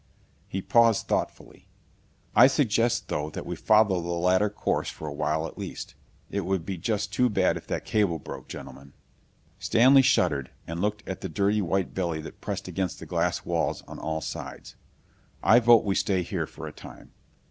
He 0.47 0.63
paused 0.63 1.05
thoughtfully. 1.07 1.67
"I 2.35 2.47
suggest, 2.47 3.07
though, 3.09 3.29
that 3.29 3.45
we 3.45 3.55
follow 3.55 4.01
the 4.01 4.07
latter 4.09 4.49
course 4.49 4.89
for 4.89 5.07
awhile 5.07 5.45
at 5.45 5.59
least. 5.59 5.93
It 6.31 6.41
would 6.41 6.65
be 6.65 6.75
just 6.79 7.13
too 7.13 7.29
bad 7.29 7.55
if 7.55 7.67
that 7.67 7.85
cable 7.85 8.17
broke, 8.17 8.47
gentlemen!" 8.47 8.93
Stanley 9.59 10.01
shuddered, 10.01 10.49
and 10.65 10.81
looked 10.81 11.07
at 11.07 11.21
the 11.21 11.29
dirty 11.29 11.61
white 11.61 11.93
belly 11.93 12.19
that 12.21 12.41
pressed 12.41 12.67
against 12.67 12.97
the 12.97 13.05
glass 13.05 13.45
walls 13.45 13.83
on 13.83 13.99
all 13.99 14.21
sides. 14.21 14.75
"I 15.43 15.59
vote 15.59 15.83
we 15.85 15.93
stay 15.93 16.23
here 16.23 16.47
for 16.47 16.65
a 16.65 16.71
time." 16.73 17.11